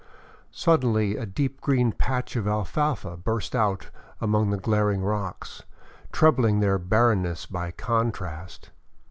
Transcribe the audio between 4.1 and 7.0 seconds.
among the glaring rocks, trebling their